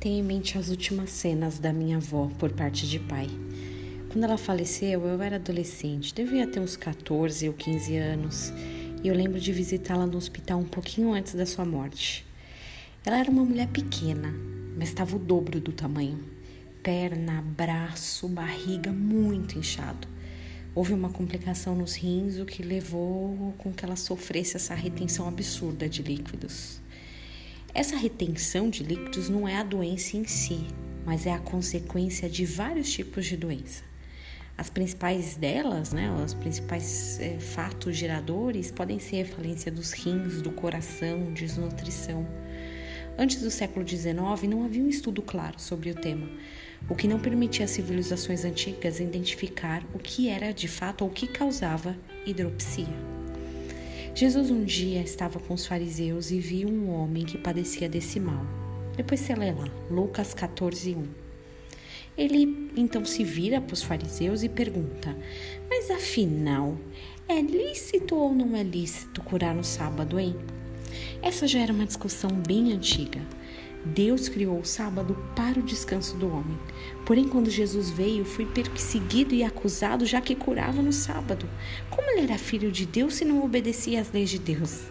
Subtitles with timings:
[0.00, 3.26] Tenho em mente as últimas cenas da minha avó por parte de pai.
[4.08, 8.52] Quando ela faleceu, eu era adolescente, devia ter uns 14 ou 15 anos,
[9.02, 12.24] e eu lembro de visitá-la no hospital um pouquinho antes da sua morte.
[13.04, 14.32] Ela era uma mulher pequena,
[14.76, 16.24] mas estava o dobro do tamanho.
[16.80, 20.06] Perna, braço, barriga muito inchado.
[20.76, 25.88] Houve uma complicação nos rins, o que levou com que ela sofresse essa retenção absurda
[25.88, 26.80] de líquidos.
[27.78, 30.66] Essa retenção de líquidos não é a doença em si,
[31.06, 33.84] mas é a consequência de vários tipos de doença.
[34.56, 40.42] As principais delas, né, os principais é, fatos geradores podem ser a falência dos rins,
[40.42, 42.26] do coração, desnutrição.
[43.16, 44.16] Antes do século XIX,
[44.48, 46.28] não havia um estudo claro sobre o tema,
[46.88, 51.14] o que não permitia às civilizações antigas identificar o que era de fato ou o
[51.14, 53.17] que causava hidropsia.
[54.18, 58.44] Jesus um dia estava com os fariseus e viu um homem que padecia desse mal.
[58.96, 61.06] Depois você lê lá, Lucas 14, 1.
[62.16, 65.16] Ele então se vira para os fariseus e pergunta:
[65.70, 66.76] Mas afinal,
[67.28, 70.34] é lícito ou não é lícito curar no sábado, hein?
[71.22, 73.20] Essa já era uma discussão bem antiga.
[73.84, 76.58] Deus criou o sábado para o descanso do homem.
[77.06, 81.48] Porém, quando Jesus veio, foi perseguido e acusado, já que curava no sábado.
[81.88, 84.84] Como ele era filho de Deus se não obedecia às leis de Deus?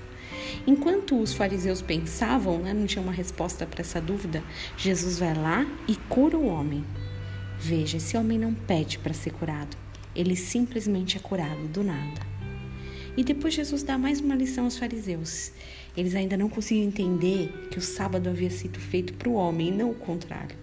[0.66, 4.44] Enquanto os fariseus pensavam, né, não tinha uma resposta para essa dúvida,
[4.78, 6.84] Jesus vai lá e cura o homem.
[7.60, 9.76] Veja, esse homem não pede para ser curado,
[10.16, 12.37] ele simplesmente é curado do nada.
[13.18, 15.52] E depois Jesus dá mais uma lição aos fariseus.
[15.98, 19.72] Eles ainda não conseguiam entender que o sábado havia sido feito para o homem e
[19.72, 20.56] não o contrário.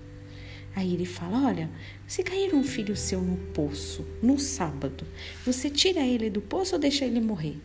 [0.77, 1.69] Aí ele fala: Olha,
[2.07, 5.05] se cair um filho seu no poço no sábado,
[5.45, 7.59] você tira ele do poço ou deixa ele morrer?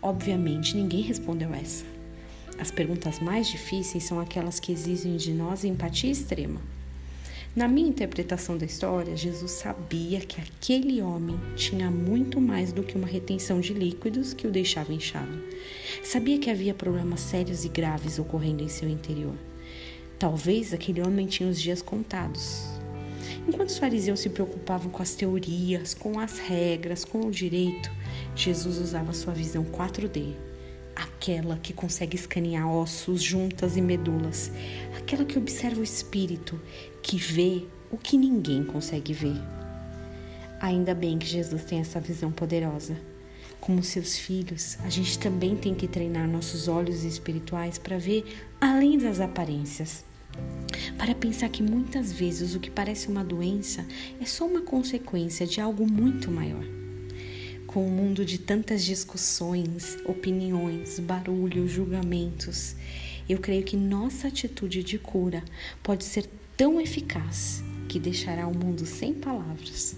[0.00, 1.84] Obviamente, ninguém respondeu essa.
[2.58, 6.60] As perguntas mais difíceis são aquelas que exigem de nós empatia extrema.
[7.56, 12.98] Na minha interpretação da história, Jesus sabia que aquele homem tinha muito mais do que
[12.98, 15.42] uma retenção de líquidos que o deixava inchado.
[16.04, 19.34] Sabia que havia problemas sérios e graves ocorrendo em seu interior.
[20.18, 22.62] Talvez aquele homem tinha os dias contados.
[23.48, 27.90] Enquanto os fariseus se preocupavam com as teorias, com as regras, com o direito,
[28.34, 30.34] Jesus usava sua visão 4D
[30.96, 34.50] aquela que consegue escanear ossos, juntas e medulas,
[34.96, 36.58] aquela que observa o espírito,
[37.02, 39.36] que vê o que ninguém consegue ver.
[40.58, 42.96] Ainda bem que Jesus tem essa visão poderosa.
[43.60, 48.24] Como seus filhos, a gente também tem que treinar nossos olhos espirituais para ver
[48.60, 50.04] além das aparências.
[50.96, 53.84] Para pensar que muitas vezes o que parece uma doença
[54.20, 56.85] é só uma consequência de algo muito maior
[57.76, 62.74] com um mundo de tantas discussões, opiniões, barulho, julgamentos,
[63.28, 65.44] eu creio que nossa atitude de cura
[65.82, 66.26] pode ser
[66.56, 69.94] tão eficaz que deixará o mundo sem palavras.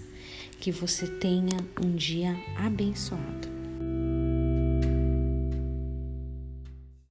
[0.59, 3.58] Que você tenha um dia abençoado.